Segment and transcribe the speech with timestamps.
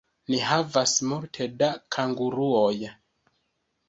[0.33, 2.73] Ni havas multe da kanguruoj